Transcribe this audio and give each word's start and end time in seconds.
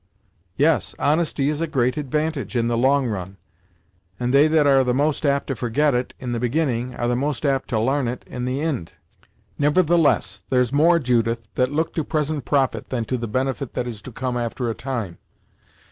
"Yes, 0.57 0.95
honesty 0.97 1.49
is 1.51 1.61
a 1.61 1.67
great 1.67 1.95
advantage, 1.95 2.55
in 2.55 2.67
the 2.67 2.75
long 2.75 3.05
run; 3.05 3.37
and 4.19 4.33
they 4.33 4.47
that 4.47 4.65
are 4.65 4.83
the 4.83 4.95
most 4.95 5.27
apt 5.27 5.45
to 5.45 5.55
forget 5.55 5.93
it 5.93 6.15
in 6.19 6.31
the 6.31 6.39
beginning, 6.39 6.95
are 6.95 7.07
the 7.07 7.15
most 7.15 7.45
apt 7.45 7.69
to 7.69 7.77
l'arn 7.79 8.07
it 8.07 8.23
in 8.25 8.45
the 8.45 8.61
ind. 8.61 8.93
Nevertheless, 9.59 10.41
there's 10.49 10.73
more, 10.73 10.97
Judith, 10.97 11.43
that 11.53 11.71
look 11.71 11.93
to 11.93 12.03
present 12.03 12.45
profit 12.45 12.89
than 12.89 13.05
to 13.05 13.15
the 13.19 13.27
benefit 13.27 13.75
that 13.75 13.85
is 13.85 14.01
to 14.01 14.11
come 14.11 14.37
after 14.37 14.71
a 14.71 14.73
time. 14.73 15.19